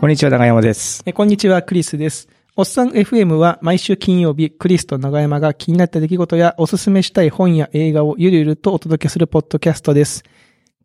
[0.00, 1.02] こんにちは、長山です。
[1.04, 2.26] えこんにちは、クリスです。
[2.56, 10.22] おっさん FM は毎週金曜日、クリスと長山が気になった出来事やおすすめしたい本や映画をゆるゆるとお届けするポッドキャストです。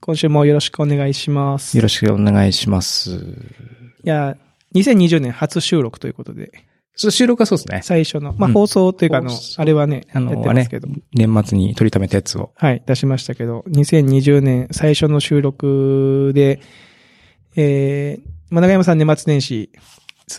[0.02, 1.76] 今週もよろしくお願いします。
[1.76, 3.22] いよろしくお願いします。
[4.04, 4.36] や、
[4.76, 6.52] 2020年初収録ということで、
[6.98, 7.80] 収録はそうですね。
[7.84, 12.52] 最初の、まあ、うん放送というかあの、放送あれはね、あのやってますけど、年末に取りためたやつを。
[12.58, 16.60] はい、出しましたけど、2020年最初の収録で、
[17.56, 19.70] えー、まあ、長山さん年末年始、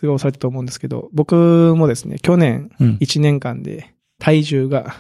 [0.01, 2.99] 過ごされたと思うんですけど、僕もですね、去年うん。
[2.99, 4.97] 1年間で体重が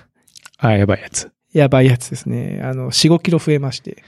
[0.59, 1.33] あ、やばいやつ。
[1.55, 2.61] やばいやつですね。
[2.63, 4.03] あの、4、5キロ増えまして。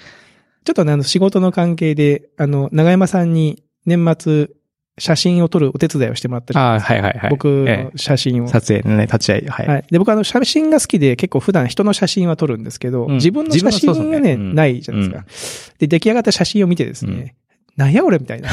[0.65, 4.51] ちょっとね、あの、仕事の関係で、あの、長山さんに年末、
[4.98, 7.31] 写真を撮るお手伝いをしてもらったり、あはいはいはい。
[7.31, 8.48] 僕えの写真えを。
[8.48, 9.47] 撮影のね、立ち会い。
[9.47, 9.67] はい。
[9.67, 9.84] はい。
[9.91, 15.75] で、僕あの、写真が好きで結構普段人の写真は撮るんですけど、うん自分の写真がね、ねうんないじゃないですか。
[15.79, 17.37] で、出来上がった写真を見てですね、
[17.79, 18.51] なんや俺みたいな。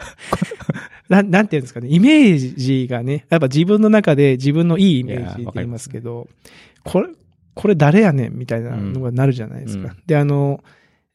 [1.08, 6.28] なん、なんていうんですかね、イメージがね、やっぱ自分の中で自分のいいイメージって言いますけど、
[6.84, 7.08] これ、
[7.54, 9.88] これ誰やねんみたいなのがなるじゃないですか。
[9.88, 10.62] うんで、あの、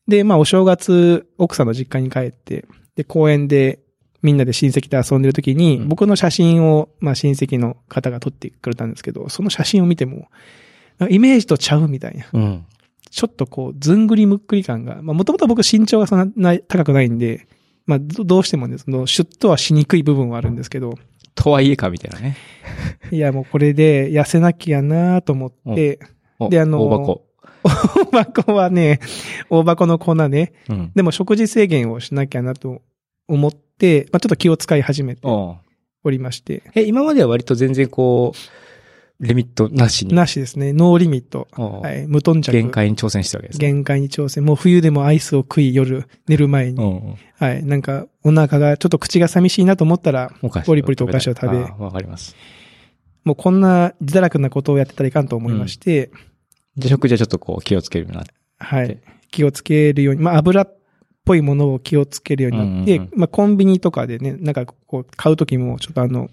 [0.07, 3.79] で、まあお正月、奥さんの実家に帰って、で、公園で
[4.23, 10.29] みんなで親戚と遊んでる時に、うん僕の写真を、まあ親戚の方が撮ってくれたんですけど、その写真を見ても、
[11.09, 12.25] イメージとちゃうみたいな。
[12.33, 12.65] うん。
[13.11, 17.47] ちょっとこう、ずんぐりむっくり感が、まあもともと僕身長がそんな高くないんで、
[17.85, 20.93] まあどどうしてもね、そのシュッとはしにくい部分はあるんですけど、
[21.35, 22.37] とはいえか、みたいなね。
[23.11, 25.99] いやもうこれで痩せなきゃなと思って、
[26.37, 27.21] おであの大箱。
[27.63, 28.99] 大箱はね、
[29.49, 30.91] 大箱の粉ね、うん。
[30.95, 32.81] でも食事制限をしなきゃなと
[33.27, 35.59] 思って、まあちょっと気を使い始めてお
[36.09, 38.37] りまして、え、今までは割と全然こう、
[39.19, 40.13] リミットなしに。
[40.13, 41.47] なしですね、ノーリミット。
[41.51, 42.51] はい、無頓着。
[42.51, 43.67] 限界に挑戦したわけですね。
[43.67, 44.45] 限界に挑戦。
[44.45, 46.81] もう冬でもアイスを食い夜、寝る前に。
[46.81, 47.15] うん。
[47.37, 47.63] はい。
[47.65, 50.31] なんか、お腹がちょっと口が寂しいなと思ったら、
[50.65, 52.35] ポリポリとお菓子を食べあわかります。
[53.25, 56.11] もうこんな自堕落なことをやってたらいかんと思いまして、
[56.77, 58.33] じゃあ食事はちょっとこう気をつけるようになって。
[58.59, 58.99] はい。
[59.31, 60.77] 気をつけるように、まあ油っ
[61.25, 66.29] ぽいものを気をつけるようになって、うんうんまあコンビニとかでね、なんかこう買うときもちょっとあの、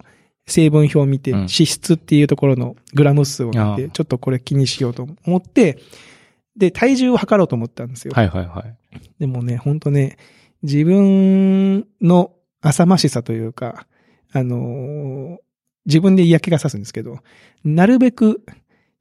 [0.46, 5.78] 成分表を見て、うん脂質っていうところのグラム数を見て、ちょっとこれ気にしようと思って、
[6.56, 8.12] で、体重を測ろうと思ったんですよ。
[8.14, 9.00] はいはいはい。
[9.18, 10.16] でもね、ほんとね、
[10.62, 13.86] 自分の浅ましさというか、
[14.32, 15.46] あのー
[15.86, 17.20] 自分で嫌気がさすんですけど、
[17.64, 18.42] なるべく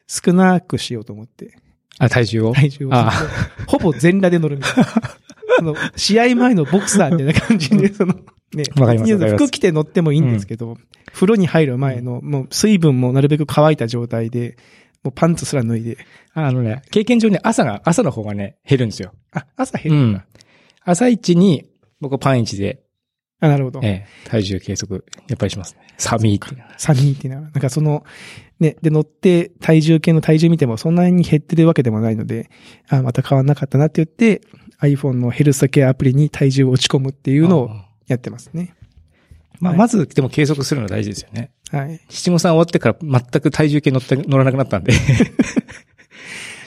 [0.07, 1.57] 少なくしようと思って、
[1.97, 2.53] あ、体重を？
[2.53, 3.11] 体重をあ。
[3.67, 4.85] ほぼ全裸で乗るみたいな。
[5.59, 8.13] あの、試合前のボクサーみたいな感じで、その、
[8.53, 8.65] ね、
[9.35, 10.77] 服着て乗ってもいいんですけど、
[11.15, 14.57] 風呂に入る前の、もう水分もなるべく乾いた状態で、
[15.01, 15.97] もうパンツすら脱いで、
[16.33, 19.13] あのね、経験上ね、朝が、朝の方がね、減るんですよ。
[19.31, 20.25] あ、朝減るんだ。
[20.83, 21.69] 朝一に、
[22.01, 22.81] 僕パン一で、
[23.39, 23.79] あ、なるほど。
[23.81, 25.87] ええ、体重計測、やっぱりしますね。
[25.97, 26.73] 寒いっていうのは。
[26.77, 28.03] サニーっていうのは、なんかその、
[28.59, 32.49] ね、で乗って体重計の体重見てもそんなに減ってるわけでもないので、
[32.89, 34.41] あ、また変わんなかったなって言って、
[34.81, 38.75] iPhone のヘルスケアアプリに体重を打ち込むっていうのをあやってますね。
[38.79, 38.84] まあ、
[39.61, 41.51] はいまず、でも計測するの大事ですよね。
[41.71, 41.99] はい。
[42.09, 44.93] 七五三終わってから全く体重計乗って、乗らなくなったんで。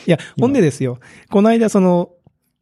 [0.06, 0.98] いや、ほんでですよ、
[1.30, 2.10] この間その、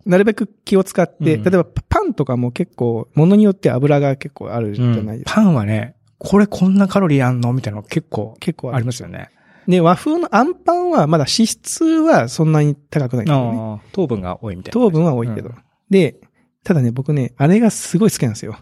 [0.05, 5.35] なるべく気を使って、うん例えばパンとかも結構、ものによって油が結構あるじゃないですか。
[5.37, 8.81] パンはね、これこんなカロリーあんのみたいなの結構あ結構ある。
[8.81, 9.31] りますよね。
[9.69, 13.59] で、和風のアンパンはまだ脂質はそんなに高くないんですよね。
[13.59, 14.73] ああ糖分が多いみたいな。
[14.73, 15.49] 糖分は多いけど。
[15.49, 15.55] うん
[15.89, 16.17] で、
[16.65, 18.57] ただね、僕ね、あれがすごい好きなんですよ。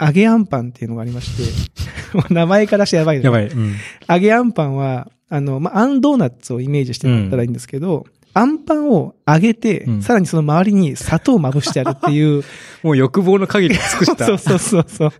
[0.00, 1.76] 揚げあんパンっていうのがありまして、
[2.16, 3.46] もう名前からしてやばいですやばい。
[3.46, 3.74] うん。
[4.08, 12.44] 揚げあんパンは、あの、まあ、あんドーナツをイメージしてもらったらいいんですけど、あんパンを揚げて、うんさらにその周りに砂糖をまぶしてあるっていう、
[12.84, 14.26] もう欲望の限り尽くした。
[14.28, 15.12] そうそうそうそう。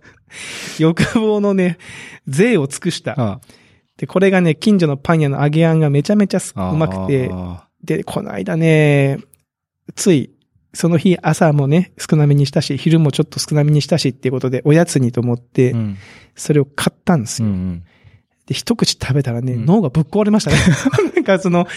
[0.77, 1.79] 欲望のね、
[2.27, 3.15] 税を尽くした。
[3.17, 3.39] あ
[3.97, 9.17] で、これがね、近所のパン屋の揚げあんがめちゃめちゃうまくて、あで、この間ね、
[9.95, 10.29] つい、
[10.77, 15.75] その日朝もね、少なめにしたし、昼もちょっと少なめにしたしっていうことで、おやつにと思って。
[16.35, 17.47] それを買ったんですよ。
[17.47, 17.83] うん。
[18.45, 20.57] で、一口食べたらね、うん脳がぶっ壊れましたね。
[21.15, 21.67] なんかその、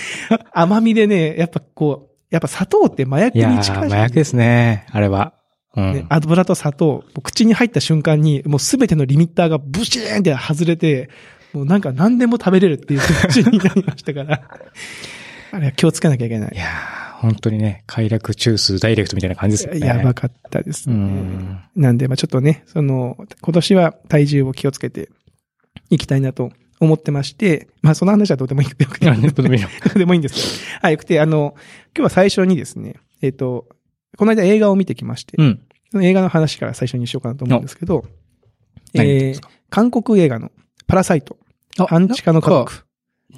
[0.52, 3.86] 甘みでね、やっぱこう、やっぱ砂糖って麻薬に近い。
[3.86, 4.84] 麻薬ですね。
[4.90, 5.32] あれは。
[5.76, 5.92] うん。
[5.94, 11.08] ね、油と砂糖、口に入った瞬間に、もうすべてのリミッターがブシーンって外れて、
[11.54, 14.42] もうなんか何でも食べれるっていう感じになりましたから。
[15.52, 16.58] あれは気をつけなきゃいけないい。
[16.58, 19.86] やー、本当にね、快楽中枢ダイレクトみたいな感じですよね。
[19.86, 20.98] やばかったですうね。
[20.98, 21.64] ん。
[21.76, 25.08] なんで、まあちょっとね、その、今年は体重を気をつけて
[25.90, 26.50] いきたいなと
[26.80, 30.46] 思ってまして、まあその話はどうでもいい、どうでもいいよどうでもいいんですけど。
[30.82, 31.54] はい、よくて、あの、
[31.96, 33.68] 今日は最初にですね、えっ、と、
[34.16, 35.60] この間映画を見てきまして、うん。
[36.02, 38.04] 映画の話から最初にしようかなと思うんですけど、
[38.94, 40.50] えー韓国映画の
[40.88, 41.38] パラサイト、
[41.86, 42.84] 半地下の家族。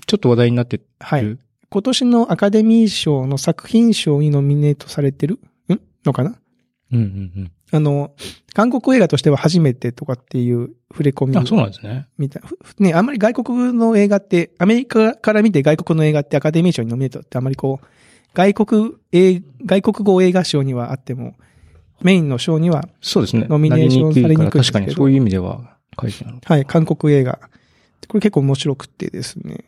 [0.06, 0.86] ちょっと話題になってる。
[0.98, 1.38] はい。
[1.72, 5.40] 今年のアカデミー賞の作品賞にノミネートされてる？
[5.72, 5.80] ん？
[6.04, 6.36] のかな？
[6.92, 8.12] うんうんあの、
[8.52, 11.42] 韓国映画としては初めてとかっていう触れ込みうん。
[11.42, 12.06] あ、そうなんですね。
[12.18, 17.86] みたいふふね、あんまり外国の映画って、アメリカから見て外国の映画ってアカデミー賞にノミネートってあまりこう、
[18.34, 21.34] 外国映、外国語映画賞にはあっても、
[22.02, 23.46] メインの賞には、そうですね。
[23.48, 25.78] ノミネーションされにくい確かにそういう意味では。
[26.44, 27.38] はい、韓国映画。
[28.08, 29.64] これ結構面白くてですね。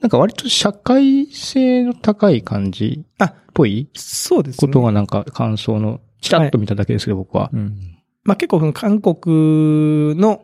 [0.00, 4.68] なんか割と社会性の高い感じあっぽいそうですね。
[4.68, 7.50] ことがなんか感想の、ちらっと見ただけですけど、僕は。
[7.52, 7.98] うん。
[8.24, 10.42] まあ結構韓国の、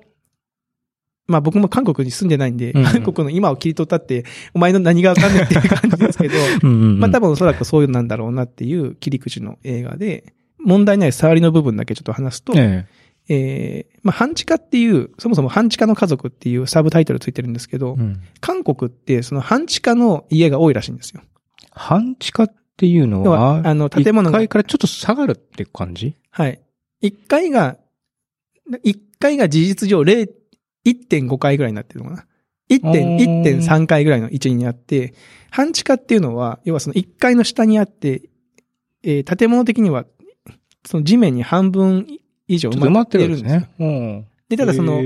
[1.27, 2.85] まあ僕も韓国に住んでないんで、うん。
[2.85, 7.01] 韓国の今を切り取ったって、お前の何がわかんないっていう感じですけど、 うんうんうん。
[7.01, 21.23] まあ多分おそらくそういうのなんだろうなっていう切り口の映画で、問題ない触りの部分だけちょっと話すと、ええーまあ半地下っていう、そもそも半地下の家族っていうサブタイトルついてるんですけど、えうん韓国ってその半地下の家が多いらしいんですよ。
[21.73, 26.15] 半地下っていうの要はは、あの建物が1階からちょっと下がるって感じ？
[26.31, 26.61] はい。
[27.03, 27.79] 1階が、
[28.85, 30.31] 1階が事実上0
[30.85, 32.27] 1.5階ぐらいになってるのかな。
[32.71, 32.93] 1.
[32.93, 35.15] 点あー1.3階ぐらいの位置にあって、
[35.51, 38.23] 半地下っていうのは、要はその1階の下にあって、
[39.03, 40.05] えー建物的には、
[40.85, 42.07] その地面に半分
[42.49, 43.49] 以上埋まってるんですよ。
[43.49, 43.71] ね。
[43.79, 44.27] うん。
[44.49, 45.03] で、ただその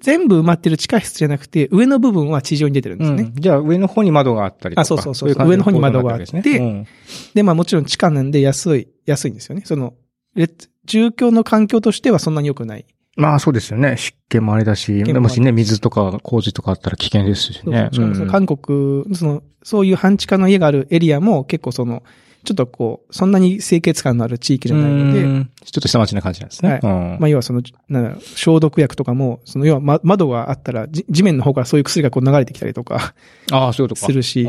[0.00, 3.22] 全部埋まってる地下室じゃなくて、上の部分は地上に出てるんですね。
[3.22, 3.34] うん。
[3.34, 4.82] じゃあ上の方に窓があったりとか。
[4.82, 6.86] あそうそうそうい感じ上の方に窓があってですね
[7.34, 9.62] で、まあもちろん地下なんで安い、安いんですよね。
[9.64, 9.94] その、
[10.34, 12.80] 列住居の環境としてはそんなに良くない。
[12.80, 13.96] うんまあそうですよね。
[13.96, 17.90] 湿気もあれだし、気もしね、水とか工事とかあったら危険ですしね。
[18.30, 22.02] 韓国、その、そういう半地下の家があるエリアも結構その、
[22.44, 26.72] ちょっとこう、そんなに清潔感のある地域じゃないので、うんちょっと下町な感じなんですね。
[26.72, 33.14] はいうんまあ要はその、なんだろう消毒薬とかも、その要は、ま、窓があったら、じ地面の方からそういう薬がこう流れてきたりとか
[33.52, 34.06] ああ、そういうことか。
[34.06, 34.44] するし、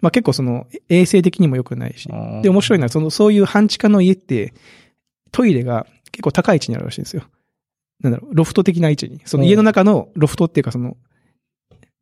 [0.00, 2.08] まあ結構その、衛生的にも良くないし。
[2.08, 4.52] うんで、面白いのは、その、そういう半地下の家って、
[5.30, 7.22] トイレが結構高い位置にあるらしいんですよ。
[8.02, 9.20] なんだろう、ロフト的な位置に。
[9.24, 10.96] その家の中のロフトっていうかその、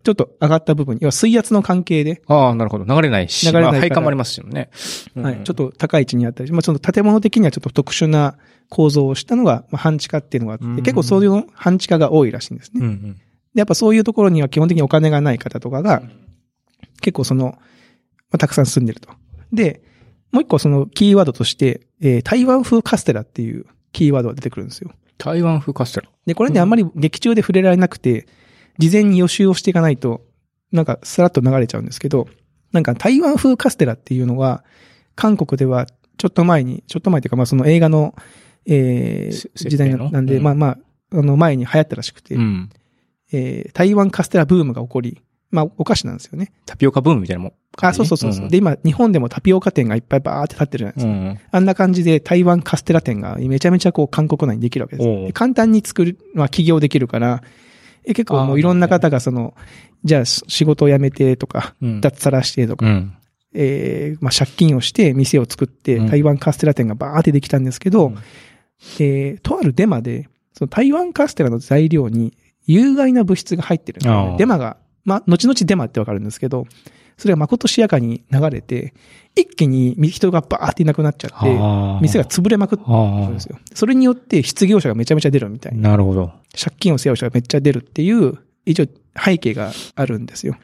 [0.05, 2.85] ちょっと上がった部分に、要は水圧の関係で、ああ、なるほど。
[2.85, 3.47] 流れないし。
[3.47, 4.71] 流れない配管もありますよね。
[5.17, 8.37] はい、ちょっと、と高い位置にあったり、まあその建物的にはちょっと特殊な
[8.69, 12.81] 構造をしたのが、まあ半地下っていうのがあって、うん結構そういう半地下が多いらしいんですね。
[12.81, 13.21] で、うんうん。
[13.55, 16.03] やっぱそういうところには基本的にお金がない方とかが、
[17.01, 17.57] 結構その、ま
[18.33, 19.09] あ、たくさん住んでると。
[19.53, 19.83] で、
[20.33, 24.91] もう一個そのキーワードとして、えー台湾風カステラっていうキーワードが出てくるんですよ。
[25.17, 26.11] 台湾風カステラ。
[26.27, 28.27] で、これね、あんまり劇中で触れられなくて、
[28.79, 30.23] 事前に予習をしていかないと、
[30.73, 32.27] なんかさらっと流れちゃうんですけど、
[32.73, 34.65] なんか台湾風カステラっていうのは、
[35.15, 35.87] 韓国では
[36.19, 38.15] ちょっと前に、ちょっと前というか、まあその映画の、
[38.67, 42.71] えせー、時代なんで、うんまあまあ、あの前に流行ったらしくて、うん。
[43.33, 46.53] えー台湾カステラブームが起こり、まあお菓子なんですよね。
[46.67, 47.53] タピオカブームみたいなもん。
[47.81, 51.13] あ、そうそうそうそう、んで、今、日本でもタピオカ店がいっぱいバーって立ってるじゃないですか。
[51.13, 51.39] うん。
[51.51, 55.33] あんな感じで台湾カステラ店がめちゃめちゃこう韓国内にできるわけです。
[55.33, 57.43] 簡単に作る、まあ起業できるから、
[58.05, 59.55] え結構もういろんな方がその、
[60.05, 62.01] じゃあし仕事を辞めてとか、うん。
[62.01, 63.17] 脱サラしてとか、うん。
[63.55, 66.07] えーまあ借金をして店を作ってうん。
[66.09, 68.19] 台湾カステラ店がバーってできたんですけど、うん。
[69.01, 72.37] えーとあるデマで、その台湾カステラの材料に
[72.67, 76.67] 有害な物質が入ってるんですデマが、まあ、後々デマってわかるんですけど、
[77.17, 78.95] それが誠しやかに流れて、
[79.37, 81.47] 一気に人がバーっていなくなっちゃって、
[82.03, 83.59] 店が潰れまくってるんですよ。
[83.75, 85.91] それによって失業者がめちゃめちゃ出るみたいな。
[85.91, 86.33] なるほど。
[86.57, 88.87] 借金を背負う人がめっちゃ出るっていう、一応
[89.23, 90.57] 背景があるんですよ。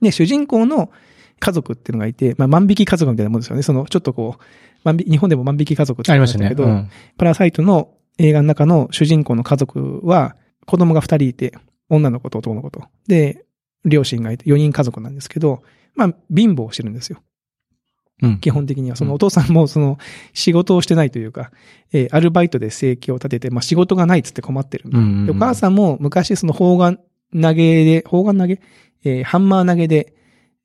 [0.00, 0.90] で、主人公の
[1.38, 3.62] 家族っていうのがいて、まあ万引き家族みたいなもんですよね。
[3.62, 4.42] その、ちょっとこう、
[4.84, 6.48] 万引日本でも万引き家族ってありましたね。
[6.48, 10.36] けど、うんパラサイトの映画の中の主人公の家族は、
[10.66, 11.52] 子供が二人いて、
[11.88, 12.84] 女の子と男の子と。
[13.06, 13.44] で、
[13.84, 15.62] 両親がいて、四人家族なんですけど、
[15.94, 17.22] まあ、貧乏してるんですよ。
[18.22, 18.38] うん。
[18.38, 18.96] 基本的には。
[18.96, 19.98] そのお父さんも、その、
[20.32, 21.50] 仕事をしてないというか、
[21.92, 24.84] えーアルバイトで生計を立てて、まあ仕事がないっつって困ってる
[25.30, 26.98] お母さんも昔その砲丸
[27.32, 28.60] 投げで、砲丸投げ？
[29.04, 30.14] えーハンマー投げで、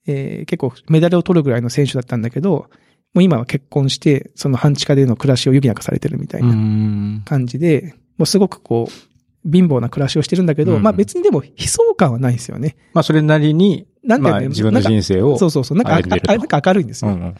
[0.05, 2.69] えー結構メダルを取るぐらいの選手だったんだけど、
[3.13, 7.23] もう今は結婚して、その半地下での暮らしを余儀なくされてるみたいなうん。
[7.25, 9.16] 感じで、もうすごくこう、
[9.51, 12.75] 貧乏な暮らしをしてるんだけど、うんまあ別にでも悲壮感はないですよね。
[12.93, 14.49] まあ、それなりに、まあ、なんていうの？
[14.49, 15.37] 自分の人生を。
[15.37, 15.77] そうそうそう。
[15.77, 17.11] なんかなんか明るいんですよ。
[17.11, 17.35] うんうん。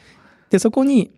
[0.49, 1.11] で、そこに、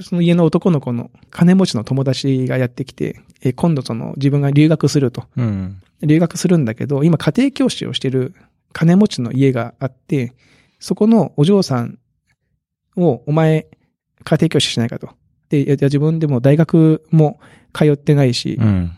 [0.00, 5.24] その家の男の子の金持ちの友達がやってきて、えー今度その自分が留学すると。
[5.36, 5.82] うん。
[6.02, 8.34] 留学するんだけど、今家庭教師をしてる
[8.72, 10.32] 金持ちの家があって、
[10.78, 11.98] そこのお嬢さん
[12.96, 13.66] をお前
[14.24, 15.10] 家庭教師しないかと。
[15.50, 17.38] で、いや自分でも大学も
[17.74, 18.92] 通ってないし、うん。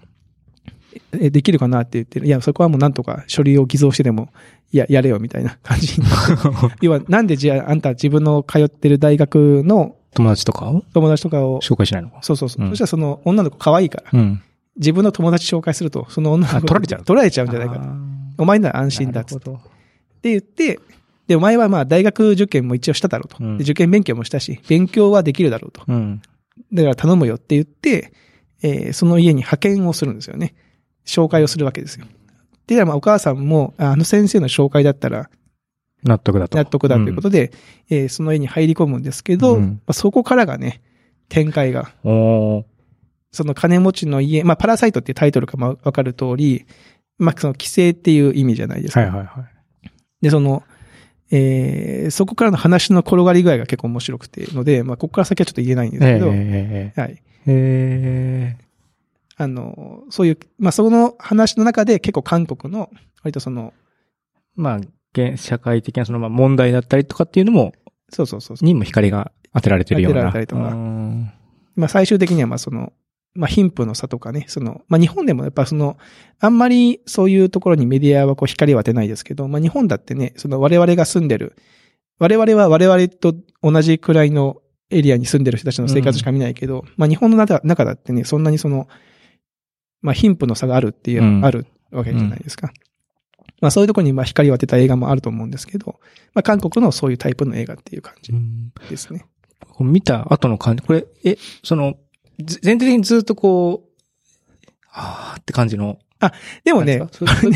[1.12, 4.30] えできるかなって言って、いや、そこはもうなんとか書類を偽造してでも、
[4.72, 6.00] いや、やれよみたいな感じ。
[6.80, 10.82] 要は、なんでじゃあ、あんた自分の通ってる大学の友達とかを？
[10.94, 12.18] 友達とかを、紹介しないのか？
[12.22, 12.64] そうそうそう。
[12.64, 14.42] うんそしたらその女の子可愛いから、うん。
[14.76, 17.04] 自分の友達紹介すると、その女の子あ取られちゃう？
[17.04, 17.82] 取られちゃうんじゃないかと。
[18.42, 19.50] お前なら安心だっつって。
[19.50, 19.54] っ
[20.22, 20.78] て言って、
[21.28, 23.36] で、お前はまあ大学受験も一応しただろうと。
[23.38, 25.82] うんで受験勉強もしたし、勉強はできるだろうと。
[25.86, 26.22] うん。
[26.72, 28.12] だから頼むよって言って、
[28.62, 30.54] えーその家に派遣をするんですよね。
[31.04, 32.06] 紹介をするわけですよ。
[32.66, 35.28] で、まあお母さんも、ああの先生の紹介だったら
[36.04, 36.58] 納得だと。
[36.58, 37.52] 納得だということで、
[37.88, 40.80] えーその家に入り込むんですけど、うんまあ、そこからがね、
[41.28, 46.66] 展開が、その金持ちの家、まあパラサイトっていうタイトルかもわかる通り、
[47.18, 49.00] まあその規制っていう意味じゃないですか。
[49.00, 49.40] はいはいは
[49.84, 49.90] い。
[50.20, 50.62] で、その、
[51.30, 57.22] えーそこからの話の転がり具合が結構面白くてので、まあここから先はちょっと言えないんですけど、えはい。
[57.46, 58.71] ええ
[59.42, 62.90] あの、そういう、まあその話の中で結構韓国の、
[63.22, 63.72] 割とその、
[64.54, 64.80] まあ、
[65.14, 67.72] 現社会的なそのまあ問題だったりとかっていうのも、
[68.10, 68.56] そうそうそう。
[68.64, 70.26] にも光が当てられてるような。
[70.26, 71.32] 当てられたりとかうん
[71.74, 72.92] まあ最終的にはまあその、
[73.34, 75.96] まあ貧富の差とかね、その、まあ日本でもやっぱその、
[76.38, 81.56] あんまりそういうところにメディアはこう光を当てないですけど、まあ日本だってね、その我々が住んでる、
[82.18, 84.58] 我々は我々と同じくらいの
[84.90, 88.86] エリアに住んでる人たちの生活しか見ないけど、まあ日本の中中だってね、そんなにその、
[90.02, 92.72] まあ貧富の差があるっていう、うんあるわけじゃないですか。
[93.60, 96.00] まあそういうところにまあ光を当てた映画もあると思うんですけど、
[96.34, 98.32] まあ韓国のそういうタイプの映画っていう感じ
[98.90, 99.24] ですね。
[99.68, 101.94] こう見た後の感じ、これ、え、その、
[102.44, 105.98] ず全体的にずっとこう、あーって感じの。
[106.62, 107.52] でもねそれそれ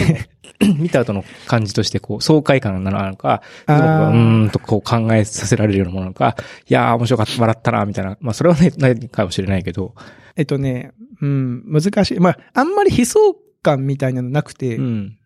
[0.59, 0.67] と？
[0.67, 6.37] も 見た後の感じとして、こう、爽快感なのなのか、うーんとこう考えさせられるようなものなのか、
[6.69, 8.17] いやー面白かった、笑ったな、みたいな。
[8.21, 9.95] まあそれはね、ないかもしれないけど。
[10.37, 12.21] えっとね、うん、難しい。
[12.21, 15.19] まあ、あんまり悲壮感みたいなのなくて、うん。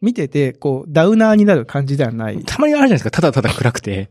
[0.00, 2.42] 見てて、こう、ダウナーになる感じではない。
[2.44, 4.10] たまにあるじゃないですか、ただただ暗くて、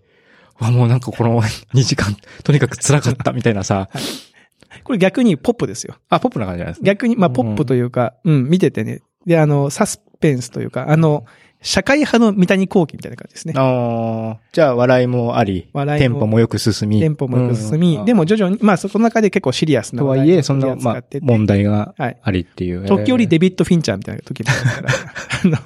[0.59, 3.89] わ、もうなんかこの2時間、とにかく辛かったみたいなさ、
[4.83, 5.95] これ逆にポップですよ。
[6.09, 6.85] あ、ポップな感じじゃないですか。
[6.85, 9.01] 逆に、まあ、うんポップというか、うん、見ててね。
[9.25, 11.25] で、あの、サスペンスというか、あの、
[11.65, 13.53] 社会派の三谷幸喜みたいな感じですね。
[13.57, 16.99] ああ、じゃあ笑いもあり、笑いもテンポもよく進み。
[16.99, 22.19] テンポもよく進み、うんでも徐々に、まあ、そこの中で結構シリアスなとはいえ、そんな、まあ問題がはい。
[22.21, 22.85] ありっていう。
[22.85, 24.89] 時折で、デビッド・フィンチャーみたいな時もあるから、
[25.43, 25.57] あの、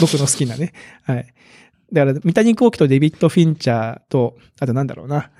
[0.00, 0.72] 僕の好きなね。
[1.04, 1.26] はい。
[1.92, 5.30] だから、三谷幸喜とデビッド・フィンチャーと、あとなんだろうな。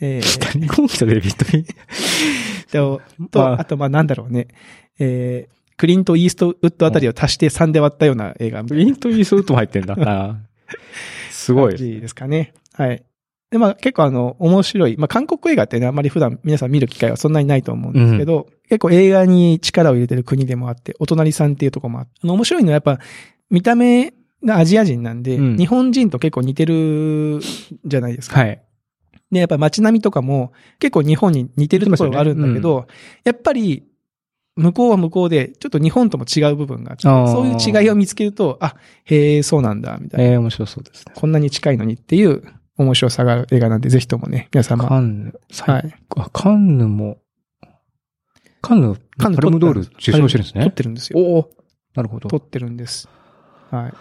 [0.00, 1.64] えー、谷幸喜とデビッド・フィン。
[2.72, 4.48] と、と、まああと、まあなんだろうね。
[4.98, 9.96] えー、クリント・イーストウッドあたりを足して3で割ったような映画みたいなクリント・イーストウッドも入ってんだ。
[11.30, 11.74] すごい。
[11.74, 12.54] 感じですかね。
[12.74, 13.02] はい。
[13.50, 14.96] で、まあ結構あの、面白い。
[14.96, 22.98] まあ韓国映画ってね、あんまり普段皆さん見る機会はそんなにないと思うんですけど、結構映画に力を入れてる国でもあって、お隣さんっていうところもあって、あの面白いのはやっぱ、
[23.50, 24.14] 見た目
[24.44, 27.40] がアジア人なんで、うん日本人と結構似てる
[27.84, 28.40] じゃないですか。
[28.40, 28.62] はい。
[29.30, 32.86] で、やっぱ街並みとかも結構日本に似てるところがあるんだけど、
[33.24, 33.84] やっぱり
[34.56, 40.26] 向こうは向こうでちょっと日本とも違う部分があって、そういう違いを見つけると、あ、へえ、そうなんだ、みたいな。
[40.26, 41.12] ええ、面白そうですね。
[41.16, 42.42] こんなに近いのにっていう
[42.76, 44.86] 面白さがある映画なんで、ぜひともね、皆様。
[44.86, 45.94] カンヌ、ははい
[46.32, 47.18] カンヌも、
[48.62, 50.70] カンヌ、カンヌパルムドール受賞してるんです撮っね。
[50.70, 51.18] てるんですよ。
[51.18, 51.50] おお
[51.94, 52.28] なるほど。
[52.28, 53.08] 撮ってるんです。
[53.70, 53.92] はい。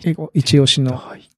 [0.00, 1.28] 結構一押しの、はい。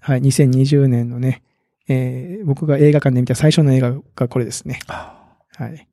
[0.00, 1.42] はい、2020年のね、
[1.88, 4.78] えー、僕が映画館で見た最初の映画がこれですね。
[4.86, 5.86] あはい。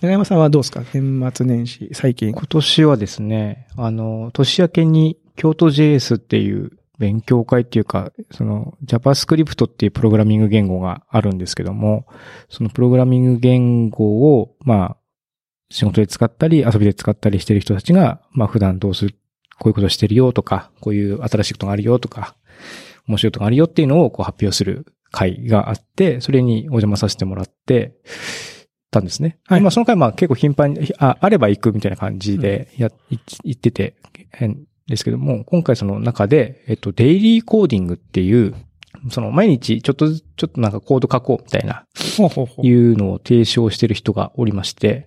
[0.00, 0.82] 長山さんはどうですか？
[0.94, 2.30] 年末年始、最近。
[2.30, 12.06] 今年はですね、あの、年明けに京都 JS っていう勉強会っていうか、その JavaScript っていうプログラミング言語があるんですけども、
[12.48, 14.96] そのプログラミング言語を、まあ、
[15.70, 19.16] 仕事で使ったり遊びで使ったりしてる人たちが、まあ普段どうする、
[19.58, 22.36] こういうことしてるよとか、こういう新しいことがあるよとか、
[23.08, 27.96] 面白いことがあるよっていうのをこう発表する会があって、それにお邪魔させてもらって、
[28.90, 29.38] たんですね。
[29.46, 33.96] はいでまあその回まあ結構頻繁に、あ、あれば行くみたいな感じでや、い行ってて、
[34.30, 38.54] 変ですけども、今回その中で、えっと、 Daily Coding っていう、
[39.10, 41.84] その毎日ちょっとずつ、ちょっとなんかコード書こうみたいな。
[42.62, 45.06] いうのを提唱してる人がおりまして。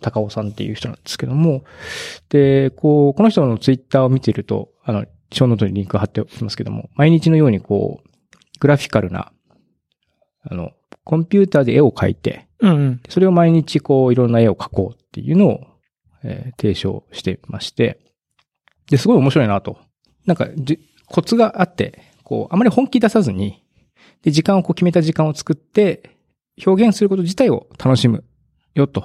[0.00, 1.64] 高尾さんっていう人なんですけども、
[2.28, 8.08] で、こう、この人のツイッターを見てると、あの、 show note にリンク貼っておきますけども、毎日のようにこう、
[8.60, 9.32] グラフィカルな、
[10.42, 10.72] あの、
[11.04, 13.00] コンピューターで絵を描いて、うんうん。
[13.08, 15.60] それを毎日こう、いろんな絵を描こうっていうのを、
[16.22, 17.98] えー提唱してまして、
[18.90, 19.78] で、すごい面白いなと。
[20.26, 23.64] なんかじ、コツがあって、こう、あまり本気出さずに、
[24.22, 26.16] で、時間をこう決めた時間を作って、
[26.64, 28.24] 表現すること自体を楽しむ
[28.74, 29.04] よと。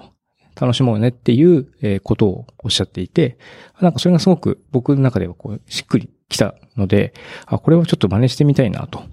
[0.59, 3.37] 楽しもうねっていうえーことをおっしゃっていて、
[3.79, 7.13] なんかそれがすごく僕の中ではこう、しっくりきたので、
[7.45, 9.03] あ、これはちょっと真似してみたいなと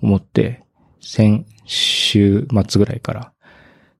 [0.00, 0.64] 思って、
[1.00, 3.32] 先週末ぐらいから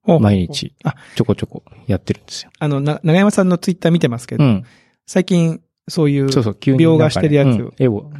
[0.04, 2.50] お毎日あ、ちょこちょこやってるんですよ。
[2.58, 4.64] あの、な、長山さんのツイッター見てますけど、うん。
[5.06, 8.10] 最近、そういう、そうそう、急に描画してるやつをうん絵を。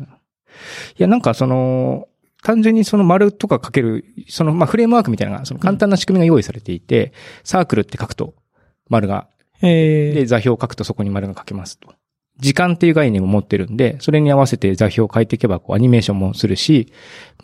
[0.98, 2.08] いや、なんかその、
[2.42, 7.12] 単純にその丸とか書ける、その、まあ、フレームワークみたいなその簡単な仕組みが用意されていて、
[7.44, 8.34] サークルって書くと、
[8.88, 9.28] 丸が、
[9.62, 11.94] えで、座標を書くとそこに丸が書けますと。
[12.42, 16.92] 時間っていう概念を持ってるんで、それに合わせて座標を変えていけば、こう、アニメーションもするし、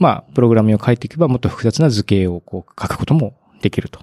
[0.01, 4.01] まあ、プログラムを変えていけば、もっと複雑な図形をこう、書くこともできると。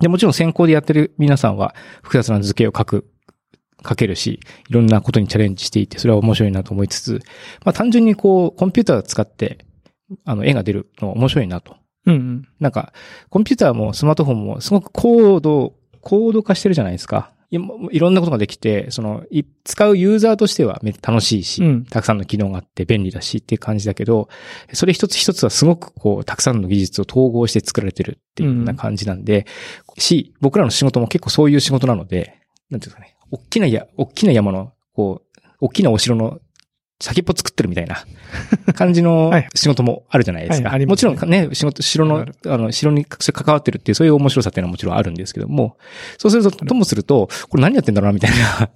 [0.00, 3.08] で、もちろん先行でやってる皆さんは、複雑な図形を書く、
[3.88, 7.20] 書けるし、いろんなことにチャレンジしていて、それは面白いなと思いつつ、
[7.64, 9.64] まあ単純にこう、コンピューターを使って、
[10.24, 11.76] あの、絵が出るのは面白いなと。
[12.06, 12.48] うんうん。
[12.58, 12.92] なんか、
[13.30, 17.32] コンピューターもスマートフォンもすごく高度、高度化してるじゃないですか。
[17.50, 21.84] いろんなことができて、その、い使うユーザーとしてはめ楽しいし、うん。
[21.84, 24.28] たくさんの機能があって便利だしっていう感じだけど、
[24.74, 29.46] それ一つ一つはすごくこう、たくさんの技術を統合して作られてるっていうような感じなんで、
[29.96, 32.38] し、僕らの仕事も結構そういう仕事なので、
[32.68, 36.40] なんていうかね、大きなや、大きな山の、こう、大きなお城の
[37.00, 38.04] 先っぽ作ってるみたいな
[38.74, 40.68] 感じの はい仕事もあるじゃないですか。
[40.68, 45.76] はいありますねもちろんね、仕事、城のあの、城に関わってるっていう、そういう面白さっていうのはもちろんあるんですけども、
[46.18, 48.70] そうすると、ともすると、これ何やってんだろうな、みたいな、っ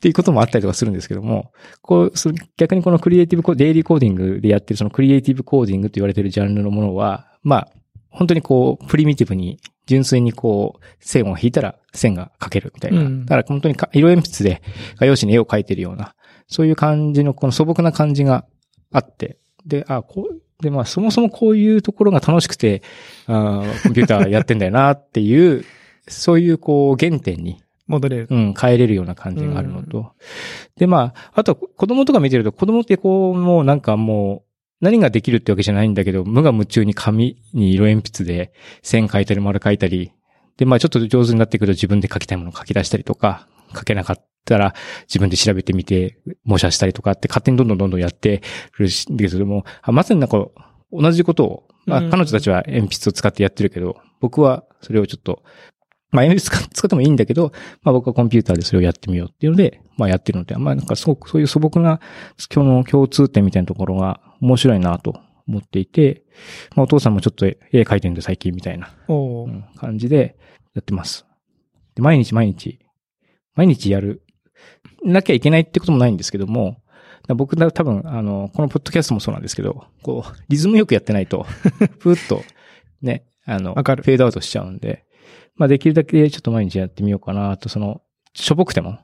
[0.00, 1.50] ていうこともあったりとかするんですけども、
[1.82, 2.12] こう、
[2.56, 7.68] 逆にこのクリエイティブコ、デイリーコーディングでやってるそのクリエイティブコーディングと言われてるジャンルのものは、まあ、
[8.10, 13.02] 本当にこう、プリミティブに、純粋にこう、線を引いたら線が描けるみたいな。
[13.02, 14.62] うんだから本当にか色鉛筆で
[14.96, 16.14] 画用紙に絵を描いてるような、
[16.48, 18.44] そういう感じの、この素朴な感じが
[18.92, 22.82] あって、で、あ、こう、で、まあ、そもそもこういうところが楽しくて、
[23.26, 25.64] あーコンピューターやってんだよなっていう、
[26.08, 28.28] そういうこう、原点に、戻れる。
[28.30, 30.12] うん、変えれるような感じがあるのと。
[30.76, 34.46] で、まあ、あとは子供とか見てると、子供ってこう、もうなんかもう、
[34.80, 40.12] 何ができるってわけじゃないんだけど、無我夢中に紙に色鉛筆で線書いたり丸書いたり、
[40.56, 48.42] で、まあちょっと上手になってくると自分で書きたいものを書き出したりとか、書けなかったら自分で調べてみて模写したりとかって勝手にどんどんどんどんやって
[48.78, 50.46] るし、だけども、あまさになんか
[50.92, 55.42] 同じことを、まあうん彼女たちは鉛筆を使ってやってるけど、僕はそれをちょっと、
[56.10, 62.00] まあ鉛筆使使ってもいいんだけど、まあ僕はコンピューターでそれをやってみようっていうので、まあやってるので、まあなんかすごくそういう素朴な
[62.52, 66.24] 今日の共通点みたいなところが面白いなと思っていて、
[66.74, 68.90] まあお父さんもちょっと絵描いてるんで最近みたいな
[69.76, 70.36] 感じで
[70.74, 71.26] やってます。
[71.94, 72.80] で、毎日毎日、
[73.54, 74.22] 毎日やる、
[75.04, 76.76] なきゃいけないってこともないんですけども、
[77.34, 81.42] 僕だ多分、あの、このポッドキャストもそうなんですけど、こう、リズムよくやってないと、
[81.98, 82.42] ふーっと、
[83.02, 84.02] ね、あの、わかる。
[84.02, 85.04] フェードアウトしちゃうんで、
[85.56, 88.02] まあできるだけちょっと毎日やってみようかなと、その、
[88.34, 88.98] しょぼくても、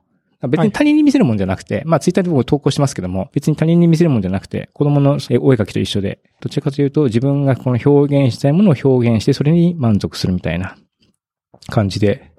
[0.48, 10.76] 別に他人に見せるもんじゃなくて、まあツイッターで僕投稿してますけども、別に他人に見せるもんじゃなくて、子供の絵お絵描きと一緒で、どちらかというと自分がこの表現したいものを表現して、それに満足するみたいな
[11.68, 12.31] 感じで、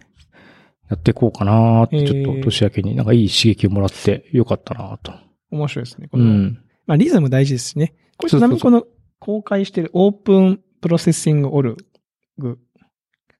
[0.93, 5.13] やっていこうかなって、ちょっと年明けになんかいい刺激をもらってよかったなと。
[5.51, 6.07] 面白いですね。
[6.07, 6.59] このうん。
[6.85, 7.93] まあ、リズム大事ですしね。
[8.17, 8.83] これちなみにこの
[9.19, 12.59] 公開してる OpenProcessing.org。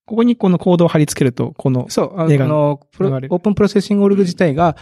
[0.06, 4.76] ここにこのコードを貼り付けると、この、そう、あの、プロオープンプロセッシングオルグ自体が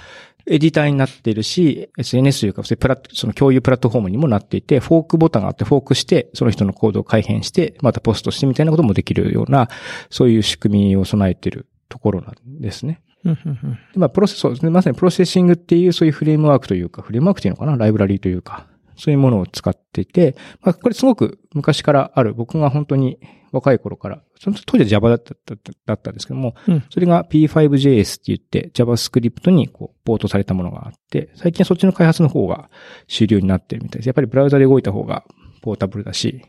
[0.48, 9.70] エディターになっているし、SNS というか、プラその共有プラットフォームにもなっていて、フォークボタンがあって、フォークして、その人のコードを改変して、またポストしてみたいなこともできるような、
[10.10, 13.02] そういう仕組みを備えているところなんですね。
[13.94, 14.72] まあ、プロセス、そうですね。
[14.72, 17.78] まさにプロセッシングっていうそういうフレームワークというか、フレームワークっていうのかな？
[17.78, 23.20] ライブラリーというか、そういうものを使っていて、まあ、これすごく昔からある、僕が本当に
[23.52, 32.72] 若い頃から、その当時は Java だっただっただったんですけども、うんそれが P5JS って言って JavaScript にこうポートされたものがあって、最近はそっちの開発の方が
[33.08, 34.08] 主流になってるみたいです。
[34.08, 35.26] やっぱりブラウザで動いた方が
[35.62, 36.42] ポータブルだし、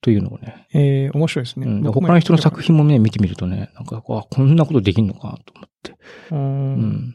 [0.00, 1.66] というのをね、えー、面白いですね。
[1.66, 5.92] うん、他の人の作品もね、見てみるとね、なんか、あこんなことできんのかと思って。
[6.30, 6.34] う。
[6.34, 7.14] うんん。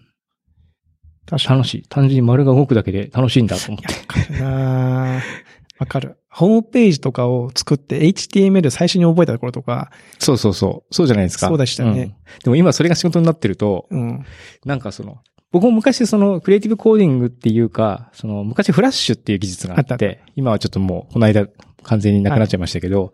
[1.25, 1.57] 確かに。
[1.59, 1.83] 楽しい。
[1.87, 3.87] 単純に丸が動くだけで楽しいんだと思って。
[3.87, 5.21] わかるなぁ
[5.79, 6.17] わかる。
[6.29, 10.93] ホームページとかを作って HTML 最初に覚えたところとか、そうそうそう。
[10.93, 11.47] そうじゃないですか。
[11.47, 11.95] そうでしたねうん
[12.43, 14.25] でも今それが仕事になってると、うん。
[14.65, 15.21] なんかその、
[15.53, 21.47] 僕も昔そのクリエイティブコーディングっていうか、その昔フラッシュっていう技術があって、今はちょっともうこの間
[21.83, 23.13] 完全になくなっちゃいましたけど、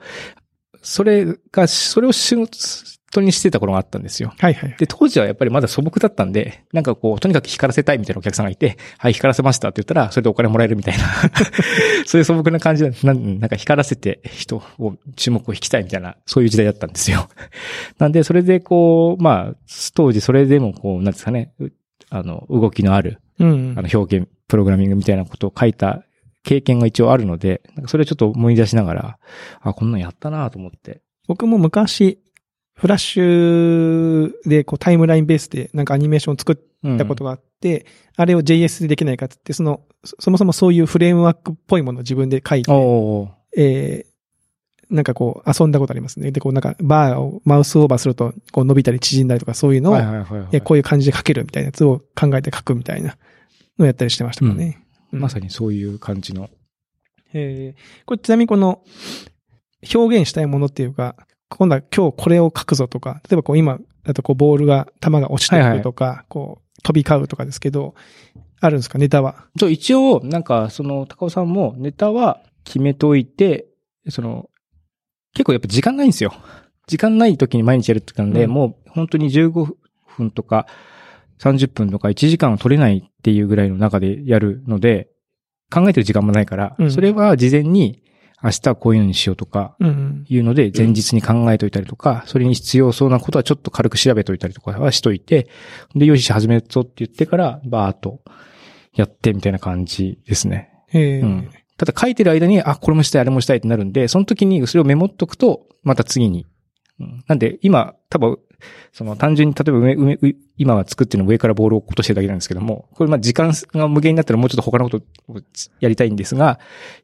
[0.81, 2.57] それが、それを仕事
[3.11, 4.33] 当にしてた頃があったんですよ。
[4.37, 4.75] はいはい。
[4.77, 11.05] で、当時はやっぱりまだ素朴だったんで、なんかこう、とにかく光らせたいみたいなお客さんがいて、はい、光らせましたって言ったら、それでお金もらえるみたいな、
[12.05, 17.27] そういう素朴な感じで、なんなんか光らせて人を、注目を引きたいみたいな、そういう時代だったんですよ。
[17.97, 19.55] なんで、それでこう、まあ、
[19.93, 21.71] 当時それでもこう、なんですかね、う
[22.09, 23.81] あの、動きのある、うんあ。
[23.81, 26.03] の、表現、プログラミングみたいなことを書いた
[26.43, 29.19] 経験が一応あるので、なんかそれをちょっと思い出しながら、
[29.61, 31.01] あ、こんなんやったなと思って。
[31.27, 32.19] 僕も昔、
[32.73, 42.71] フラッシュでこうタイムラインベースでなんかアニメーションを作うんったことがあって、あれを JS でできないかってって、その、そそもそもそういうフレームワークっぽいものを自分で書いて、
[43.57, 44.08] えー、
[44.89, 46.31] なんかこう遊んだことありますね。
[46.31, 53.17] で、こうなんかバーをマウスオーバーするとこう伸びたり縮んだりとかそういうのを、はいはいはいはいえこういう感じで書けるみたいなやつを考えて書くみたいな
[53.77, 54.79] のをやったりしてましたからね。
[55.13, 56.49] うんまさにそういう感じの。
[57.33, 58.81] えーこれちなみにこの
[59.93, 61.15] 表現したいものっていうか、
[61.49, 67.95] 今度は今日これを書くぞとか、例えばこう今だとこうボールが、球が落ちてくるとか、こう飛び交うとかですけど、
[68.59, 68.97] あるんですか？
[68.97, 69.45] ネタは。
[69.57, 73.67] そう、一応、なんか、その、高尾さんもネタは決めといて、
[74.09, 74.48] その、
[75.33, 76.33] 結構やっぱ時間ないんですよ。
[76.87, 79.73] 時間ない時に毎日やるって感じで、うんもう本当に15
[80.17, 80.65] 分とか
[81.39, 85.09] 30分とか1時間は取れないっていうぐらいの中でやるので、
[85.71, 88.01] 考えてる時間もないから、うんそれは事前に
[88.41, 89.75] 明日はこういうのにしようとか。
[90.27, 95.49] いうので、前日に考えといたりとか、それに必要そうなことはちょっと軽く調べといたりとかはしといて、
[95.93, 98.21] で、よし、始めるぞって言ってから、バーっと
[98.93, 100.69] やってみたいな感じですね。
[100.93, 106.45] えーうんただ書いてる間に、あ、これもしたい、あれもしたいってなるんで、その時にそれをメモっとくと、また次に。
[106.99, 108.37] うんなんで、今、多分、
[108.91, 115.39] その単純に、例えば上、上、上今は作ってるの上からボールを落としてるだけなんですけども、これまあ時間が無限になったらもうちょっと他のことを
[115.79, 116.59] やりたいんですが、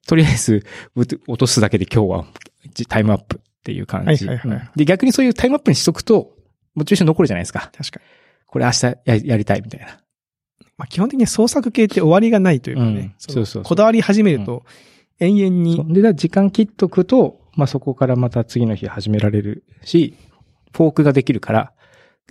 [0.05, 2.25] とりあえず落とすだけで今日は
[2.73, 4.27] じタイムアップっていう感じ。
[4.27, 6.33] はいはいはいうんで、逆にそういうタイムアップにしとくと、
[6.73, 7.71] モチベーション残るじゃないですか。
[7.77, 8.05] 確かに。
[8.47, 9.97] これ明日ややりたいみたいな。
[10.77, 12.89] まあ基本的に創作系って終わりがないというかね。
[12.89, 13.13] うん。
[13.17, 14.63] そうそうこだわり始めると、
[15.19, 15.93] 永遠に。
[15.93, 20.15] で、だ時間切っとくと、まあ、そこからまた次の日始められるし、
[20.73, 21.71] フォークができるから、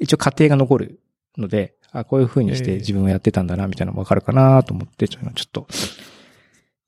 [0.00, 1.00] 一応過程が残る
[1.38, 2.64] ので、あ、こういう風にしええ。
[2.64, 5.66] て自分はやってたんだな、みたいなのがわかるかなと思って、ちょっとちょっと、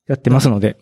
[0.07, 0.77] やってますので、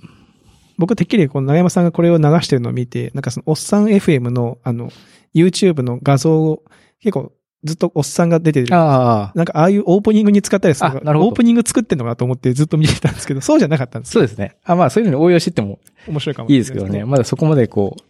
[0.76, 4.90] 僕てっきりこの長山さんがこれを流してるのを見て、なんかそのおっさん FM のあの、
[5.34, 6.64] YouTube の画像を
[7.00, 7.32] 結構
[7.64, 8.74] ずっとおっさんが出てる。
[8.74, 14.20] ああ、なんかああいうオープニングに使ったりするのなるほどオープニング作ってんのかなと思ってずっと見てたんですけど、そうじゃなかったんですよ。
[14.20, 14.56] そうですね。
[14.64, 17.04] あ、まあ、そういうのに応用してっても面白いかもいいですけどね。
[17.04, 18.02] まだそこまでこう、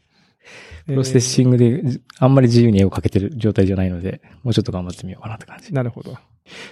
[0.87, 1.83] プロセッシングで、
[2.19, 5.73] あんまり自由に絵を描けてる状態じゃないので、もうちょっと頑張ってみようかなって感じ。
[5.73, 6.17] なるほど。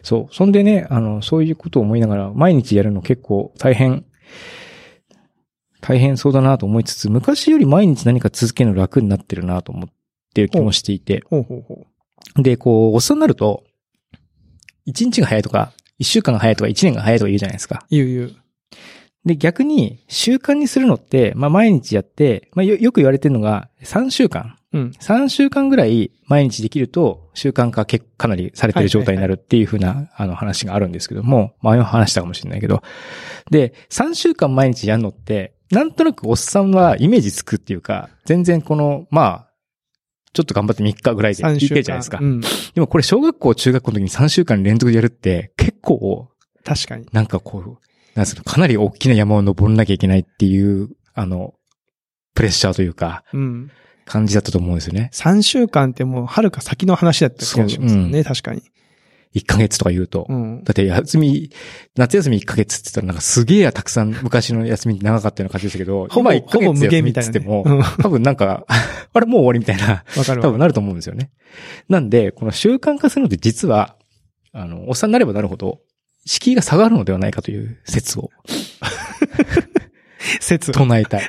[0.02, 0.34] そう。
[0.34, 4.04] そんでね、あの、そういうことを思いながら、毎日やるの結構大変、
[5.80, 9.88] 大変そうだなと思いつつ、昔より毎日何か続けるの楽になってるなと思っ
[10.34, 11.22] てる気もしていて。
[11.26, 11.91] ほうほうほう。
[12.36, 13.64] で、こう、おっさんになると、
[14.86, 17.84] 1日が早いとか、1週間が早いとか、1年が早いとか言うじゃないですか。
[17.90, 18.36] 言う言う。
[19.24, 24.56] で、逆に、習慣にするのって、まあ、毎日やって、まあ、よ、よく言われてるのが、3週間。
[24.72, 24.92] うん。
[24.98, 32.82] 3週間ぐらい毎日できると習慣化けかなりされてる状態になるっていうふうな、あの話があるんですけども、前も話したかもしれないけど。
[33.50, 39.51] で、3週間毎日やるのって、なんとなくおっさんはイメージつくっていうか、全然この、まあ、
[40.32, 41.68] ちょっと頑張って3日ぐらいで3い週間。
[41.68, 42.18] けるじゃないですか。
[42.20, 42.40] うん。
[42.40, 46.28] でもこれ小学校、中学校の時に3週間連続でやるって、結構、
[46.64, 47.06] 確かに。
[47.12, 47.78] なんかこう、
[48.14, 51.54] なんすか、かなり大きな山を登んなきゃいけないっていう、あの、
[52.34, 53.70] プレッシャーというか、うん。
[54.04, 55.10] 感じだったと思うんですよね。
[55.12, 58.62] 3週間ってもう遥か先の話だった気がしますよね、確かに。
[59.34, 60.26] 1ヶ月とか言うと。
[60.28, 60.64] うん。
[60.64, 61.50] だって休み、
[61.96, 67.38] 夏休み1ヶ月って言ったらなんかすげえたくさん昔の休み長かったような感じでしたけど、ほぼ、今1ヶほぼ無限みたいな、ね。
[67.38, 67.78] って言っても、うん。
[67.78, 70.04] わ多分なんか、 あれもう終わりみたいな。
[70.42, 71.30] 多分なると思うんですよね。
[71.88, 73.96] なんで、この習慣化するのって実は、
[74.52, 75.80] あの、おっさんになればなるほど、
[76.26, 78.30] 敷居が下がるのではないかという説を
[80.40, 80.72] 説。
[80.72, 81.22] 唱えたい。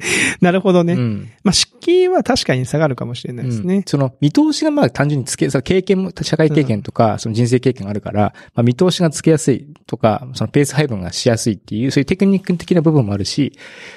[0.40, 0.94] なるほどね。
[0.94, 3.82] うんまあ、敷居は確かに下がるかもしれないですねうん。
[3.86, 13.52] その見通しがまあ単純につけ、その経験も、社会経験とか、その人生経験があるから、まあ見通しがつけやすいとか、そのペース配分がしやすいっていう、そういうテクニック的な部分もあるし、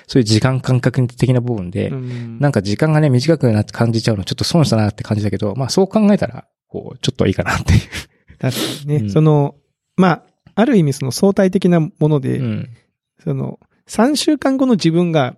[0.07, 7.79] そういう時間感覚的な部分で、うんなんか時間がね、短くなって感じちゃうのちょっと損したなって感じだけど、まあそう考えたら、こう、ちょっといいかなっていう。
[8.39, 8.95] 確かにね。
[8.97, 9.55] うんその、
[9.95, 10.23] まあ、
[10.55, 12.69] ある意味その相対的なもので、うん。
[13.23, 15.35] その、3週間後の自分が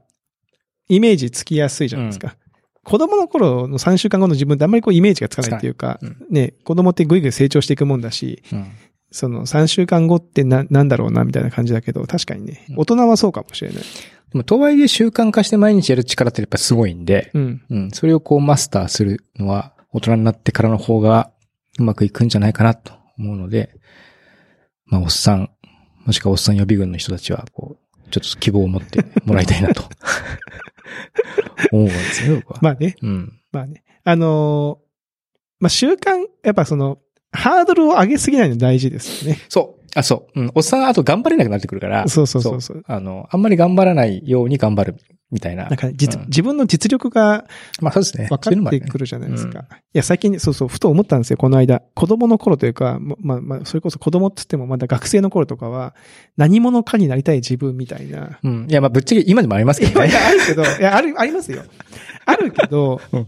[0.88, 2.36] イメージつきやすいじゃないですか。
[2.84, 8.72] 子供の頃の3週間後の自分ってあんまりこうイメージがつかないっていうか、うんね、子供ってぐいぐい成長していくもんだし、うん。
[9.12, 13.84] その3週間後ってな、なんだろうなみたいな感じだけど、確かにねう、ん大人はそうかもしれない。
[14.32, 17.62] でも、とはいえ習慣化して毎日やる力ってやっぱすごいんで、うん。
[17.70, 21.32] うん、それをこうマスターするのは、大人になってからの方が
[21.80, 23.74] うまくいくんじゃないかなと思うので、
[24.86, 25.50] まあ、おっさん、
[26.06, 29.84] もしくはおっさん予備軍の人たちは、こう、ちょっと希望を持ってもらいたいなと。
[31.72, 32.60] 思うんですね、僕は。
[32.62, 32.96] まあね。
[33.02, 33.40] うん。
[33.52, 33.84] まあね。
[34.04, 34.86] あのー
[35.60, 37.00] まあ習慣、やっぱその、
[37.32, 39.40] ハードルを上げすぎないの大事ですよね。
[39.50, 39.86] そう。
[39.98, 40.40] あ、そう。
[40.42, 40.52] うん。
[40.54, 42.08] おっさんはあと頑張れなくなってくるから。
[42.08, 44.96] そうそうそうそうあの、あんまり頑張らないように頑張る
[45.32, 45.66] みたいな。
[45.66, 47.46] なんか実、うん自分の実力が
[47.82, 48.28] まあそうですね。
[48.30, 49.60] 分かってくるじゃないですか。
[49.60, 51.82] うんいや、最近、そうそう、ふと思ったんですよ、この間。
[51.94, 55.96] 子供の頃というか、ま、まあ、まあ、それこそ子供って言ってもまだ学生の頃とかは、
[56.36, 58.38] 何者かになりたい自分みたいな。
[58.44, 58.68] うん。
[58.70, 60.10] いや、まあぶっちゃけ今でもありますけどね。
[60.10, 61.64] いや、あるけど、いや、ある、ありますよ。
[62.26, 63.22] あるけど、ま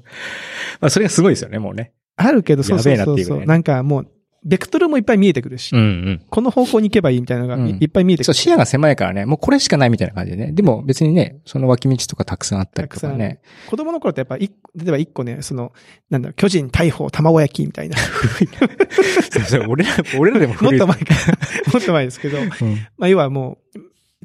[0.87, 1.93] あそれがすごいですよね、もうね。
[2.17, 3.37] あるけど、そうそうそうそう。
[3.37, 4.11] うねなんかもう、
[4.45, 6.21] ベクトルもいっぱい見えてくるし、んうん。
[6.29, 8.37] この方向に行けばいいみたいなのがい,、うんっぱい見えてくそう、る。
[8.37, 10.51] 視野が狭いからね、もうこれしかないみたいな感じでね。
[10.51, 13.39] でも別にね、その脇道とかたくさんあったりとかね。
[13.69, 14.49] 子供の頃ってやっぱ例
[14.87, 15.73] えば一個ね、その、
[16.09, 17.97] なんだろう、巨人逮捕卵焼きみたいな。
[17.97, 20.69] そうそう俺ら、俺らでも も。
[20.69, 21.15] っと前か。
[21.73, 22.49] もっと前ですけど、うん
[22.97, 23.79] まあ要はもう、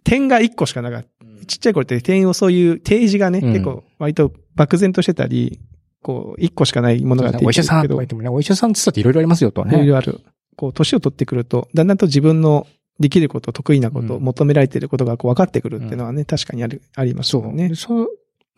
[0.05, 1.09] 点が一個しかなかった。
[1.46, 5.61] ちっちゃい頃って点をそういう提示がね、うん結構割と漠然としてたり、
[6.03, 9.77] こう、一個しかないものがお医者さんとか言ってもね、お医者さんって言ったっていろいろありますよとはね。
[9.77, 10.21] いろいろある。
[10.57, 12.67] こう、年を取ってくると、だんだんと自分の
[13.01, 17.43] できること、得意なこと、うん求められていることがこう分かってくるっていうのはね、確かにある、ありますそう。
[17.43, 17.75] よねで。
[17.75, 18.09] そ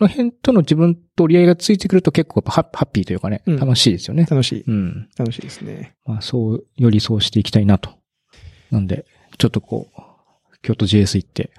[0.01, 4.27] の辺との自分と折り合いがついてくると結構ハッピーというかね、うん楽しいですよね。
[4.29, 4.65] 楽しい。
[4.67, 5.09] うん。
[5.17, 5.95] 楽しいですね。
[6.05, 7.91] まあそう、よりそうしていきたいなと。
[8.71, 9.07] なんで、
[9.39, 10.01] ちょっとこう、
[10.63, 11.51] 京都 JS 行って、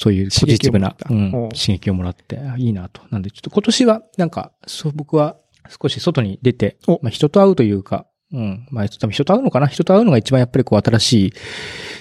[0.00, 3.02] そういうポジティブな、刺激をもらったおううん刺激をもらって、あいいなと。
[3.10, 5.36] なんで、ちょっと今年は、なんか、そう、僕は
[5.82, 8.68] 少し外に出てお、まあ人と会うというか、うん。
[8.70, 9.66] まあ、多分人と会うのかな？
[9.66, 11.32] 人と会うのが一番やっぱりこう新しい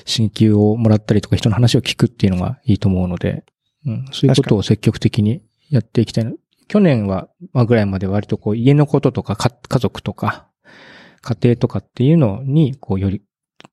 [0.05, 3.45] 刺激をもらったりとか人の話を聞くっていうのがいいと思うので、
[3.85, 4.05] うん。
[4.11, 6.33] そういうことを積極的にやっていきたいな。
[6.67, 10.47] 去年は、まあぐらいまで割とこう家のこととかか家族とか
[11.21, 13.23] 家庭とかっていうのにこうより、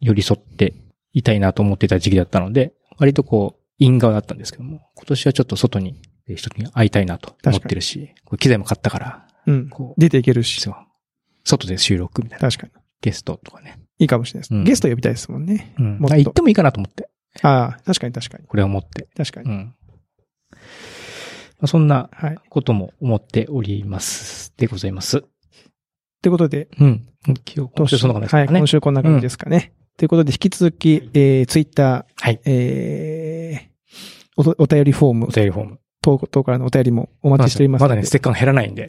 [0.00, 0.74] 寄り添って
[1.12, 9.94] いたいなと思っていた時期だったので、割とこう、因側だったんですけども、今年はちょっと外に、人に会いたいなと思ってるし、こう機材も買ったから、うんこ。
[9.96, 10.60] う出ていけるし。
[10.60, 10.74] そう
[11.44, 12.50] 外で収録みたいな。
[12.50, 12.72] 確かに。
[13.02, 13.78] ゲストとかね。
[13.98, 14.54] いいかもしれないです。
[14.54, 15.74] うんゲスト呼びたいですもんね。
[15.78, 15.87] うん。
[15.87, 17.10] もっとまあ行ってもいいかなと思って。
[17.42, 18.46] ああ、確かに確かに。
[18.46, 19.08] これを思って。
[19.16, 19.50] 確かに。
[19.50, 19.74] うん。
[20.54, 20.56] ま
[21.62, 22.38] あ、そんなはい。
[22.48, 24.52] ことも思っております。
[24.56, 25.20] でございます。
[26.22, 27.06] ということで、うん。
[27.26, 28.58] 今日、今週そんな感じですはい、かね。
[28.60, 29.74] 今週こんな感じですかね。
[29.96, 32.40] ということで、引き続き、えー、ツイッター、はい。
[32.44, 35.78] えー、おお便りフォームお、便りフォーム。
[36.02, 37.83] 等等からのお便りもお待ちしております。
[37.83, 38.88] まだね、ステッカーが減らないんで。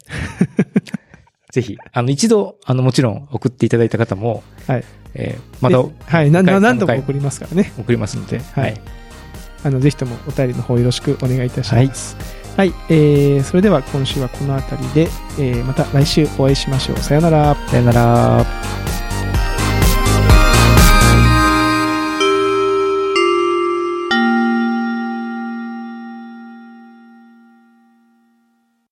[1.53, 4.83] ぜひ、あの、一度、あの、もちろん送っていただいた方も、はい。
[5.13, 7.71] えーまたではい、な、な、回何度も回送りますからね。
[7.79, 8.73] 送りますので、はい
[9.63, 12.17] あの、ぜひともお便りの方よろしくお願いいたします。
[12.57, 15.01] はい、えー、それでは今週はこの辺りで、
[15.39, 16.97] えー、また来週お会いしましょう。
[16.97, 17.55] さよなら。
[17.67, 19.04] さよなら。